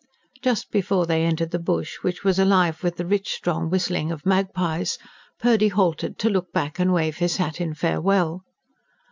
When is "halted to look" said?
5.67-6.51